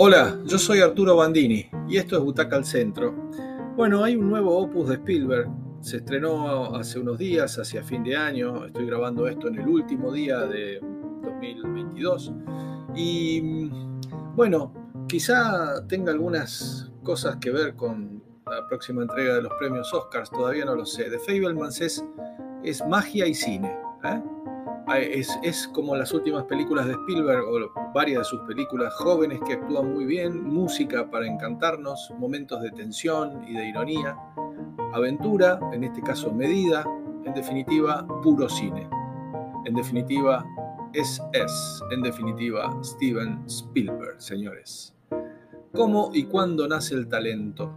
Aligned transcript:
Hola, 0.00 0.38
yo 0.44 0.58
soy 0.58 0.78
Arturo 0.78 1.16
Bandini 1.16 1.68
y 1.88 1.96
esto 1.96 2.16
es 2.16 2.22
Butaca 2.22 2.54
al 2.54 2.64
Centro. 2.64 3.12
Bueno, 3.74 4.04
hay 4.04 4.14
un 4.14 4.30
nuevo 4.30 4.56
opus 4.56 4.90
de 4.90 4.94
Spielberg. 4.94 5.50
Se 5.80 5.96
estrenó 5.96 6.76
hace 6.76 7.00
unos 7.00 7.18
días, 7.18 7.58
hacia 7.58 7.82
fin 7.82 8.04
de 8.04 8.14
año. 8.14 8.64
Estoy 8.64 8.86
grabando 8.86 9.26
esto 9.26 9.48
en 9.48 9.58
el 9.58 9.66
último 9.66 10.12
día 10.12 10.38
de 10.42 10.78
2022. 11.20 12.32
Y 12.94 13.72
bueno, 14.36 14.72
quizá 15.08 15.84
tenga 15.88 16.12
algunas 16.12 16.92
cosas 17.02 17.38
que 17.40 17.50
ver 17.50 17.74
con 17.74 18.22
la 18.48 18.68
próxima 18.68 19.02
entrega 19.02 19.34
de 19.34 19.42
los 19.42 19.52
premios 19.58 19.92
Oscars, 19.92 20.30
todavía 20.30 20.64
no 20.64 20.76
lo 20.76 20.86
sé. 20.86 21.10
The 21.10 21.18
Fablemans 21.18 21.80
es, 21.80 22.04
es 22.62 22.86
magia 22.86 23.26
y 23.26 23.34
cine. 23.34 23.76
¿eh? 24.04 24.22
Es, 24.96 25.68
como 25.68 25.94
las 25.96 26.12
últimas 26.12 26.44
películas 26.44 26.86
de 26.86 26.92
Spielberg 26.92 27.44
o 27.44 27.92
varias 27.92 28.20
de 28.20 28.24
sus 28.24 28.40
películas, 28.40 28.94
jóvenes 28.94 29.38
que 29.46 29.54
actúan 29.54 29.92
muy 29.92 30.06
bien, 30.06 30.42
música 30.44 31.10
para 31.10 31.26
encantarnos, 31.26 32.12
momentos 32.18 32.62
de 32.62 32.70
tensión 32.70 33.44
y 33.46 33.52
de 33.54 33.68
ironía, 33.68 34.16
aventura, 34.94 35.60
en 35.72 35.84
este 35.84 36.00
caso 36.02 36.32
medida, 36.32 36.84
en 37.24 37.34
definitiva, 37.34 38.06
puro 38.22 38.48
cine. 38.48 38.88
En 39.66 39.74
definitiva, 39.74 40.44
es 40.94 41.20
es, 41.32 41.82
en 41.90 42.00
definitiva, 42.00 42.74
Steven 42.82 43.44
Spielberg, 43.46 44.20
señores. 44.20 44.94
¿Cómo 45.74 46.10
y 46.14 46.24
cuándo 46.24 46.66
nace 46.66 46.94
el 46.94 47.08
talento? 47.08 47.72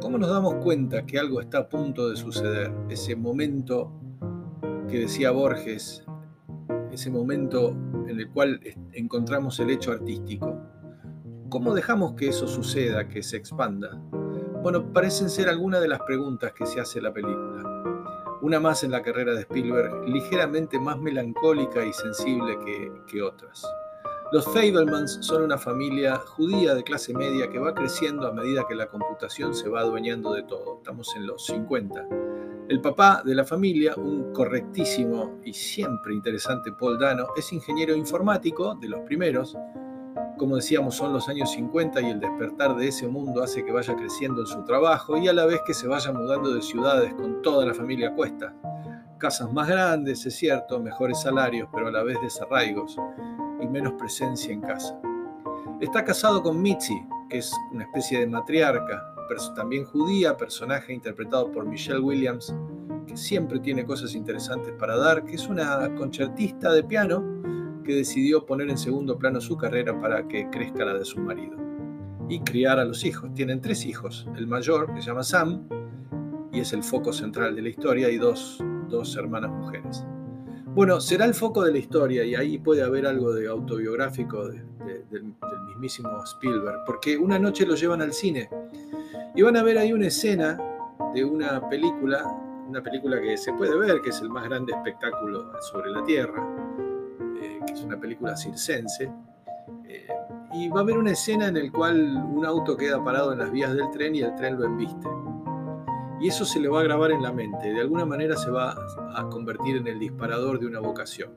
¿Cómo 0.00 0.18
nos 0.18 0.30
damos 0.30 0.54
cuenta 0.62 1.04
que 1.04 1.18
algo 1.18 1.40
está 1.40 1.58
a 1.58 1.68
punto 1.68 2.08
de 2.08 2.16
suceder? 2.16 2.72
Ese 2.88 3.16
momento 3.16 3.90
que 4.88 5.00
decía 5.00 5.32
Borges, 5.32 6.04
ese 6.94 7.10
momento 7.10 7.70
en 8.08 8.18
el 8.18 8.30
cual 8.30 8.60
encontramos 8.92 9.60
el 9.60 9.70
hecho 9.70 9.92
artístico. 9.92 10.58
¿Cómo 11.50 11.74
dejamos 11.74 12.14
que 12.14 12.28
eso 12.28 12.48
suceda, 12.48 13.08
que 13.08 13.22
se 13.22 13.36
expanda? 13.36 14.00
Bueno, 14.62 14.92
parecen 14.92 15.28
ser 15.28 15.48
algunas 15.48 15.80
de 15.80 15.88
las 15.88 16.00
preguntas 16.02 16.52
que 16.52 16.66
se 16.66 16.80
hace 16.80 17.00
la 17.00 17.12
película. 17.12 17.62
Una 18.42 18.60
más 18.60 18.84
en 18.84 18.90
la 18.90 19.02
carrera 19.02 19.34
de 19.34 19.42
Spielberg, 19.42 20.08
ligeramente 20.08 20.78
más 20.78 20.98
melancólica 20.98 21.84
y 21.84 21.92
sensible 21.92 22.58
que, 22.64 22.92
que 23.06 23.22
otras. 23.22 23.66
Los 24.32 24.44
Fablemans 24.46 25.18
son 25.20 25.42
una 25.42 25.58
familia 25.58 26.16
judía 26.16 26.74
de 26.74 26.82
clase 26.82 27.14
media 27.14 27.50
que 27.50 27.58
va 27.58 27.74
creciendo 27.74 28.26
a 28.26 28.32
medida 28.32 28.64
que 28.68 28.74
la 28.74 28.86
computación 28.86 29.54
se 29.54 29.68
va 29.68 29.80
adueñando 29.80 30.32
de 30.32 30.42
todo. 30.42 30.78
Estamos 30.78 31.14
en 31.16 31.26
los 31.26 31.46
50 31.46 32.08
el 32.68 32.80
papá 32.80 33.22
de 33.24 33.34
la 33.34 33.44
familia, 33.44 33.94
un 33.96 34.32
correctísimo 34.32 35.38
y 35.44 35.52
siempre 35.52 36.14
interesante 36.14 36.72
Paul 36.72 36.98
Dano, 36.98 37.26
es 37.36 37.52
ingeniero 37.52 37.94
informático 37.94 38.74
de 38.76 38.88
los 38.88 39.00
primeros. 39.00 39.56
Como 40.38 40.56
decíamos, 40.56 40.94
son 40.94 41.12
los 41.12 41.28
años 41.28 41.52
50 41.52 42.00
y 42.00 42.10
el 42.10 42.20
despertar 42.20 42.74
de 42.74 42.88
ese 42.88 43.06
mundo 43.06 43.42
hace 43.42 43.64
que 43.64 43.72
vaya 43.72 43.94
creciendo 43.94 44.40
en 44.40 44.46
su 44.46 44.64
trabajo 44.64 45.18
y 45.18 45.28
a 45.28 45.34
la 45.34 45.44
vez 45.44 45.60
que 45.66 45.74
se 45.74 45.86
vaya 45.86 46.10
mudando 46.12 46.54
de 46.54 46.62
ciudades 46.62 47.12
con 47.14 47.42
toda 47.42 47.66
la 47.66 47.74
familia 47.74 48.08
a 48.08 48.14
cuesta. 48.14 48.54
Casas 49.18 49.52
más 49.52 49.68
grandes, 49.68 50.24
es 50.24 50.34
cierto, 50.34 50.80
mejores 50.80 51.20
salarios, 51.20 51.68
pero 51.72 51.88
a 51.88 51.92
la 51.92 52.02
vez 52.02 52.18
desarraigos 52.22 52.96
y 53.60 53.66
menos 53.66 53.92
presencia 53.92 54.52
en 54.52 54.62
casa. 54.62 54.98
Está 55.80 56.02
casado 56.02 56.42
con 56.42 56.60
Mitzi, 56.60 57.06
que 57.28 57.38
es 57.38 57.52
una 57.72 57.84
especie 57.84 58.20
de 58.20 58.26
matriarca, 58.26 59.13
también 59.54 59.84
judía, 59.84 60.36
personaje 60.36 60.92
interpretado 60.92 61.50
por 61.50 61.66
Michelle 61.66 62.00
Williams, 62.00 62.54
que 63.06 63.16
siempre 63.16 63.60
tiene 63.60 63.84
cosas 63.84 64.14
interesantes 64.14 64.72
para 64.78 64.96
dar, 64.96 65.24
que 65.24 65.34
es 65.34 65.48
una 65.48 65.94
concertista 65.94 66.72
de 66.72 66.84
piano 66.84 67.22
que 67.84 67.94
decidió 67.94 68.46
poner 68.46 68.70
en 68.70 68.78
segundo 68.78 69.18
plano 69.18 69.40
su 69.40 69.56
carrera 69.56 69.98
para 70.00 70.26
que 70.26 70.48
crezca 70.50 70.84
la 70.84 70.94
de 70.94 71.04
su 71.04 71.20
marido. 71.20 71.56
Y 72.28 72.40
criar 72.40 72.78
a 72.78 72.84
los 72.84 73.04
hijos. 73.04 73.32
Tienen 73.34 73.60
tres 73.60 73.84
hijos. 73.84 74.26
El 74.36 74.46
mayor, 74.46 74.92
que 74.94 75.02
se 75.02 75.08
llama 75.08 75.22
Sam, 75.22 75.68
y 76.50 76.60
es 76.60 76.72
el 76.72 76.82
foco 76.82 77.12
central 77.12 77.54
de 77.54 77.62
la 77.62 77.68
historia, 77.68 78.08
y 78.10 78.16
dos, 78.16 78.62
hermanas 79.18 79.50
mujeres. 79.50 80.04
Bueno, 80.74 81.00
será 81.00 81.24
el 81.24 81.34
foco 81.34 81.62
de 81.62 81.72
la 81.72 81.78
historia 81.78 82.24
y 82.24 82.34
ahí 82.34 82.58
puede 82.58 82.82
haber 82.82 83.06
algo 83.06 83.32
de 83.32 83.48
autobiográfico 83.48 84.48
del 84.48 84.64
mismísimo 85.68 86.22
Spielberg, 86.24 86.84
porque 86.86 87.16
una 87.16 87.38
noche 87.38 87.66
lo 87.66 87.74
llevan 87.74 88.02
al 88.02 88.12
cine 88.12 88.48
y 89.34 89.42
van 89.42 89.56
a 89.56 89.62
ver 89.62 89.78
ahí 89.78 89.92
una 89.92 90.06
escena 90.06 90.58
de 91.12 91.24
una 91.24 91.68
película, 91.68 92.24
una 92.68 92.82
película 92.82 93.20
que 93.20 93.36
se 93.36 93.52
puede 93.52 93.76
ver, 93.76 94.00
que 94.00 94.10
es 94.10 94.20
el 94.20 94.30
más 94.30 94.44
grande 94.44 94.72
espectáculo 94.72 95.52
sobre 95.72 95.90
la 95.90 96.04
Tierra, 96.04 96.46
eh, 97.40 97.60
que 97.66 97.72
es 97.72 97.82
una 97.82 97.98
película 97.98 98.36
circense. 98.36 99.10
Eh, 99.86 100.08
y 100.52 100.68
va 100.68 100.80
a 100.80 100.82
haber 100.82 100.98
una 100.98 101.10
escena 101.10 101.48
en 101.48 101.54
la 101.54 101.72
cual 101.72 102.16
un 102.32 102.46
auto 102.46 102.76
queda 102.76 103.02
parado 103.02 103.32
en 103.32 103.40
las 103.40 103.50
vías 103.50 103.74
del 103.74 103.90
tren 103.90 104.14
y 104.14 104.20
el 104.20 104.34
tren 104.36 104.56
lo 104.56 104.66
embiste. 104.66 105.08
Y 106.20 106.28
eso 106.28 106.44
se 106.44 106.60
le 106.60 106.68
va 106.68 106.80
a 106.80 106.84
grabar 106.84 107.10
en 107.10 107.22
la 107.22 107.32
mente, 107.32 107.72
de 107.72 107.80
alguna 107.80 108.04
manera 108.06 108.36
se 108.36 108.50
va 108.50 108.76
a 109.16 109.28
convertir 109.28 109.76
en 109.76 109.88
el 109.88 109.98
disparador 109.98 110.60
de 110.60 110.66
una 110.66 110.78
vocación. 110.78 111.32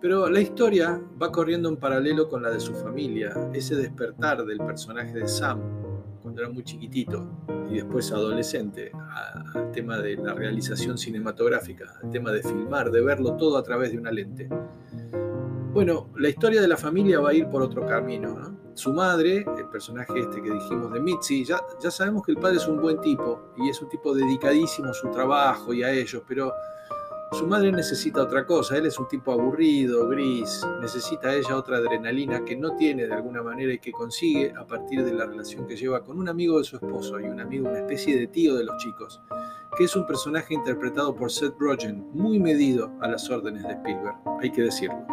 Pero 0.00 0.28
la 0.28 0.40
historia 0.40 1.00
va 1.22 1.30
corriendo 1.30 1.68
en 1.68 1.76
paralelo 1.76 2.28
con 2.28 2.42
la 2.42 2.50
de 2.50 2.58
su 2.58 2.74
familia, 2.74 3.32
ese 3.52 3.76
despertar 3.76 4.44
del 4.44 4.58
personaje 4.58 5.12
de 5.12 5.28
Sam, 5.28 5.60
cuando 6.22 6.42
era 6.42 6.50
muy 6.50 6.62
chiquitito 6.64 7.28
y 7.70 7.76
después 7.76 8.10
adolescente, 8.12 8.92
al 9.54 9.70
tema 9.72 9.98
de 9.98 10.16
la 10.16 10.34
realización 10.34 10.98
cinematográfica, 10.98 11.98
al 12.02 12.10
tema 12.10 12.32
de 12.32 12.42
filmar, 12.42 12.90
de 12.90 13.00
verlo 13.00 13.36
todo 13.36 13.56
a 13.56 13.62
través 13.62 13.92
de 13.92 13.98
una 13.98 14.10
lente. 14.10 14.48
Bueno, 15.72 16.08
la 16.16 16.28
historia 16.28 16.60
de 16.60 16.68
la 16.68 16.76
familia 16.76 17.20
va 17.20 17.30
a 17.30 17.34
ir 17.34 17.48
por 17.48 17.62
otro 17.62 17.86
camino. 17.86 18.58
Su 18.74 18.92
madre, 18.92 19.46
el 19.56 19.68
personaje 19.70 20.18
este 20.18 20.42
que 20.42 20.50
dijimos 20.50 20.92
de 20.92 21.00
Mitzi, 21.00 21.44
ya, 21.44 21.60
ya 21.80 21.90
sabemos 21.90 22.24
que 22.24 22.32
el 22.32 22.38
padre 22.38 22.56
es 22.56 22.66
un 22.66 22.80
buen 22.80 23.00
tipo 23.00 23.52
y 23.56 23.68
es 23.68 23.80
un 23.80 23.88
tipo 23.88 24.14
dedicadísimo 24.14 24.88
a 24.88 24.94
su 24.94 25.10
trabajo 25.10 25.72
y 25.72 25.82
a 25.82 25.92
ellos, 25.92 26.22
pero 26.26 26.52
su 27.32 27.46
madre 27.46 27.70
necesita 27.70 28.22
otra 28.22 28.44
cosa, 28.44 28.76
él 28.76 28.86
es 28.86 28.98
un 28.98 29.06
tipo 29.06 29.32
aburrido, 29.32 30.08
gris, 30.08 30.66
necesita 30.80 31.32
ella 31.32 31.56
otra 31.56 31.76
adrenalina 31.76 32.44
que 32.44 32.56
no 32.56 32.74
tiene 32.74 33.06
de 33.06 33.14
alguna 33.14 33.40
manera 33.42 33.72
y 33.72 33.78
que 33.78 33.92
consigue 33.92 34.52
a 34.56 34.66
partir 34.66 35.04
de 35.04 35.12
la 35.12 35.26
relación 35.26 35.66
que 35.66 35.76
lleva 35.76 36.02
con 36.02 36.18
un 36.18 36.28
amigo 36.28 36.58
de 36.58 36.64
su 36.64 36.76
esposo 36.76 37.20
y 37.20 37.24
un 37.24 37.40
amigo, 37.40 37.68
una 37.68 37.78
especie 37.78 38.18
de 38.18 38.26
tío 38.26 38.56
de 38.56 38.64
los 38.64 38.76
chicos, 38.78 39.22
que 39.76 39.84
es 39.84 39.94
un 39.94 40.06
personaje 40.06 40.54
interpretado 40.54 41.14
por 41.14 41.30
Seth 41.30 41.54
Rogen, 41.58 42.04
muy 42.12 42.40
medido 42.40 42.90
a 43.00 43.06
las 43.06 43.30
órdenes 43.30 43.62
de 43.62 43.74
Spielberg, 43.74 44.16
hay 44.40 44.50
que 44.50 44.62
decirlo. 44.62 45.06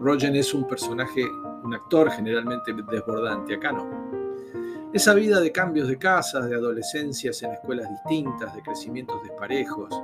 Rogen 0.00 0.34
es 0.34 0.52
un 0.52 0.66
personaje, 0.66 1.24
un 1.62 1.72
actor 1.72 2.10
generalmente 2.10 2.74
desbordante, 2.90 3.54
acá 3.54 3.72
no. 3.72 3.88
Esa 4.92 5.14
vida 5.14 5.38
de 5.38 5.52
cambios 5.52 5.86
de 5.86 5.98
casas, 5.98 6.48
de 6.48 6.56
adolescencias 6.56 7.42
en 7.42 7.52
escuelas 7.52 7.88
distintas, 7.90 8.54
de 8.54 8.62
crecimientos 8.62 9.22
desparejos, 9.22 9.94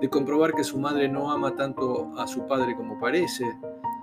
de 0.00 0.10
comprobar 0.10 0.54
que 0.54 0.64
su 0.64 0.78
madre 0.78 1.08
no 1.08 1.30
ama 1.30 1.54
tanto 1.54 2.12
a 2.18 2.26
su 2.26 2.46
padre 2.46 2.76
como 2.76 2.98
parece, 2.98 3.44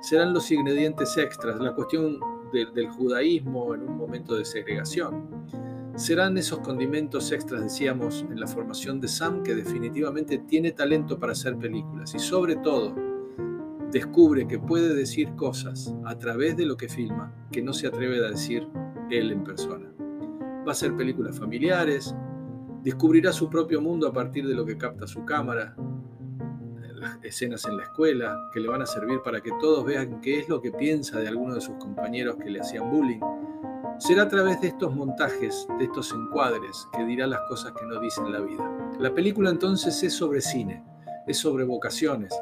serán 0.00 0.32
los 0.32 0.50
ingredientes 0.50 1.16
extras, 1.16 1.60
la 1.60 1.74
cuestión 1.74 2.18
del 2.52 2.88
judaísmo 2.90 3.74
en 3.74 3.82
un 3.82 3.96
momento 3.96 4.36
de 4.36 4.44
segregación. 4.44 5.28
Serán 5.96 6.36
esos 6.36 6.60
condimentos 6.60 7.32
extras, 7.32 7.62
decíamos, 7.62 8.24
en 8.30 8.38
la 8.38 8.46
formación 8.46 9.00
de 9.00 9.08
Sam, 9.08 9.42
que 9.42 9.54
definitivamente 9.54 10.38
tiene 10.38 10.72
talento 10.72 11.18
para 11.18 11.32
hacer 11.32 11.56
películas 11.56 12.14
y 12.14 12.18
sobre 12.18 12.56
todo 12.56 12.94
descubre 13.90 14.46
que 14.46 14.58
puede 14.58 14.94
decir 14.94 15.34
cosas 15.36 15.94
a 16.04 16.18
través 16.18 16.56
de 16.56 16.66
lo 16.66 16.76
que 16.76 16.88
filma 16.88 17.32
que 17.50 17.62
no 17.62 17.72
se 17.72 17.86
atreve 17.86 18.18
a 18.18 18.30
decir 18.30 18.68
él 19.10 19.32
en 19.32 19.42
persona. 19.42 19.90
Va 20.66 20.72
a 20.72 20.74
ser 20.74 20.96
películas 20.96 21.38
familiares, 21.38 22.14
descubrirá 22.86 23.32
su 23.32 23.50
propio 23.50 23.80
mundo 23.80 24.06
a 24.06 24.12
partir 24.12 24.46
de 24.46 24.54
lo 24.54 24.64
que 24.64 24.78
capta 24.78 25.08
su 25.08 25.24
cámara, 25.24 25.74
las 26.94 27.18
escenas 27.24 27.64
en 27.64 27.78
la 27.78 27.82
escuela, 27.82 28.38
que 28.52 28.60
le 28.60 28.68
van 28.68 28.80
a 28.80 28.86
servir 28.86 29.20
para 29.24 29.40
que 29.40 29.50
todos 29.60 29.84
vean 29.84 30.20
qué 30.20 30.38
es 30.38 30.48
lo 30.48 30.60
que 30.60 30.70
piensa 30.70 31.18
de 31.18 31.26
alguno 31.26 31.56
de 31.56 31.60
sus 31.60 31.74
compañeros 31.78 32.36
que 32.36 32.48
le 32.48 32.60
hacían 32.60 32.88
bullying. 32.88 33.18
Será 33.98 34.22
a 34.22 34.28
través 34.28 34.60
de 34.60 34.68
estos 34.68 34.94
montajes, 34.94 35.66
de 35.80 35.84
estos 35.86 36.12
encuadres, 36.12 36.86
que 36.96 37.04
dirá 37.04 37.26
las 37.26 37.40
cosas 37.48 37.72
que 37.72 37.84
no 37.86 37.98
dicen 37.98 38.30
la 38.30 38.38
vida. 38.38 38.64
La 39.00 39.12
película 39.12 39.50
entonces 39.50 40.00
es 40.04 40.12
sobre 40.12 40.40
cine, 40.40 40.84
es 41.26 41.38
sobre 41.38 41.64
vocaciones. 41.64 42.32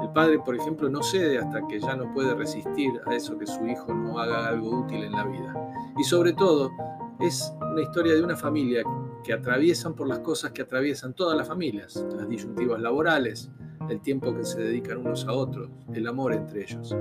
El 0.00 0.10
padre, 0.10 0.38
por 0.38 0.54
ejemplo, 0.54 0.88
no 0.88 1.02
cede 1.02 1.36
hasta 1.38 1.66
que 1.66 1.80
ya 1.80 1.96
no 1.96 2.14
puede 2.14 2.32
resistir 2.36 2.92
a 3.06 3.14
eso 3.16 3.36
que 3.36 3.46
su 3.48 3.66
hijo 3.66 3.92
no 3.92 4.20
haga 4.20 4.46
algo 4.46 4.82
útil 4.82 5.02
en 5.02 5.10
la 5.10 5.24
vida. 5.24 5.52
Y 5.98 6.04
sobre 6.04 6.32
todo, 6.32 6.70
es 7.18 7.52
una 7.72 7.82
historia 7.82 8.14
de 8.14 8.22
una 8.22 8.36
familia 8.36 8.84
que 9.22 9.32
atraviesan 9.32 9.94
por 9.94 10.08
las 10.08 10.20
cosas 10.20 10.52
que 10.52 10.62
atraviesan 10.62 11.14
todas 11.14 11.36
las 11.36 11.48
familias, 11.48 12.04
las 12.16 12.28
disyuntivas 12.28 12.80
laborales, 12.80 13.50
el 13.88 14.00
tiempo 14.00 14.34
que 14.34 14.44
se 14.44 14.60
dedican 14.60 14.98
unos 14.98 15.26
a 15.26 15.32
otros, 15.32 15.68
el 15.92 16.06
amor 16.06 16.32
entre 16.32 16.62
ellos. 16.62 16.94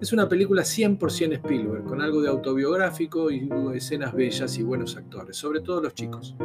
Es 0.00 0.12
una 0.12 0.28
película 0.28 0.62
100% 0.62 1.32
Spielberg, 1.34 1.84
con 1.84 2.02
algo 2.02 2.20
de 2.20 2.28
autobiográfico 2.28 3.30
y 3.30 3.48
escenas 3.74 4.12
bellas 4.14 4.58
y 4.58 4.62
buenos 4.62 4.96
actores, 4.96 5.36
sobre 5.36 5.60
todo 5.60 5.80
los 5.80 5.94
chicos. 5.94 6.36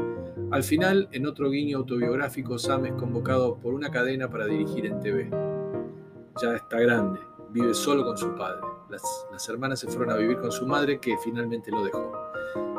Al 0.52 0.64
final, 0.64 1.10
en 1.12 1.26
otro 1.26 1.50
guiño 1.50 1.80
autobiográfico, 1.80 2.58
Sam 2.58 2.86
es 2.86 2.94
convocado 2.94 3.58
por 3.58 3.74
una 3.74 3.92
cadena 3.92 4.30
para 4.30 4.46
dirigir 4.46 4.86
en 4.86 5.00
TV. 5.00 5.30
Ya 6.42 6.56
está 6.56 6.80
grande, 6.80 7.20
vive 7.52 7.74
solo 7.74 8.06
con 8.06 8.18
su 8.18 8.34
padre. 8.36 8.62
Las, 8.90 9.04
las 9.32 9.48
hermanas 9.50 9.80
se 9.80 9.88
fueron 9.88 10.12
a 10.12 10.18
vivir 10.18 10.38
con 10.40 10.52
su 10.52 10.66
madre 10.66 11.00
que 11.00 11.18
finalmente 11.18 11.72
lo 11.72 11.84
dejó. 11.84 12.12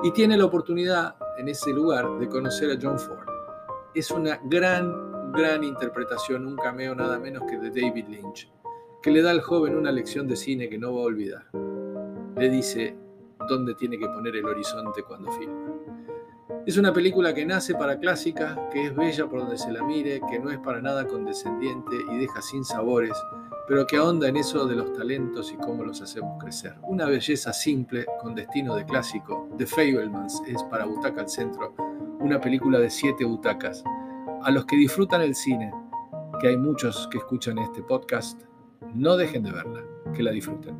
Y 0.03 0.11
tiene 0.13 0.37
la 0.37 0.47
oportunidad 0.47 1.17
en 1.39 1.49
ese 1.49 1.73
lugar 1.73 2.19
de 2.19 2.29
conocer 2.29 2.71
a 2.71 2.79
John 2.81 2.99
Ford. 2.99 3.27
Es 3.95 4.11
una 4.11 4.41
gran, 4.45 5.33
gran 5.33 5.65
interpretación, 5.65 6.47
un 6.47 6.57
cameo 6.57 6.95
nada 6.95 7.19
menos 7.19 7.45
que 7.49 7.59
de 7.59 7.71
David 7.71 8.07
Lynch, 8.09 8.51
que 9.03 9.11
le 9.11 9.23
da 9.23 9.31
al 9.31 9.41
joven 9.41 9.77
una 9.77 9.93
lección 9.93 10.29
de 10.29 10.37
cine 10.37 10.69
que 10.69 10.79
no 10.79 10.95
va 10.95 11.01
a 11.01 11.05
olvidar. 11.05 11.45
Le 12.37 12.49
dice 12.49 12.97
dónde 13.49 13.75
tiene 13.75 13.99
que 13.99 14.07
poner 14.07 14.37
el 14.37 14.47
horizonte 14.47 15.03
cuando 15.03 15.31
filma. 15.33 15.73
Es 16.65 16.77
una 16.77 16.93
película 16.93 17.35
que 17.35 17.45
nace 17.45 17.75
para 17.75 17.99
clásica, 17.99 18.69
que 18.71 18.87
es 18.87 18.95
bella 18.95 19.27
por 19.27 19.41
donde 19.41 19.59
se 19.59 19.73
la 19.73 19.83
mire, 19.83 20.21
que 20.31 20.39
no 20.39 20.51
es 20.51 20.59
para 20.59 20.81
nada 20.81 21.07
condescendiente 21.07 21.97
y 22.13 22.19
deja 22.19 22.41
sin 22.41 22.65
sabores, 22.65 23.17
pero 23.73 23.87
que 23.87 23.97
ahonda 23.97 24.29
en 24.29 24.37
eso 24.37 24.67
de 24.67 24.77
los 24.77 24.93
talentos 24.93 25.51
y 25.51 25.57
cómo 25.57 25.83
los 25.83 26.03
hacemos 26.03 26.39
crecer. 26.39 26.75
Una 26.83 27.07
belleza 27.07 27.55
simple, 27.55 28.05
con 28.21 28.35
destino 28.35 28.75
de 28.75 28.85
clásico. 28.85 29.49
The 29.57 29.67
Fablemans 29.67 30.43
es 30.47 30.63
para 30.65 30.85
Butaca 30.85 31.23
al 31.23 31.31
Centro, 31.31 31.75
una 32.21 32.39
película 32.39 32.79
de 32.79 32.91
siete 32.91 33.25
butacas. 33.25 33.83
A 34.43 34.51
los 34.51 34.67
que 34.67 34.77
disfrutan 34.77 35.23
el 35.23 35.35
cine, 35.35 35.73
que 36.39 36.49
hay 36.49 36.59
muchos 36.59 37.09
que 37.11 37.17
escuchan 37.17 37.57
este 37.61 37.83
podcast, 37.83 38.43
no 38.95 39.17
dejen 39.17 39.43
de 39.43 39.53
verla, 39.53 39.83
que 40.15 40.23
la 40.23 40.33
disfruten. 40.33 40.77